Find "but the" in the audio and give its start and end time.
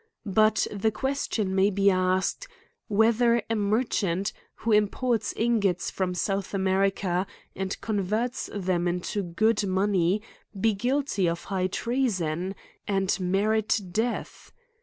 0.25-0.89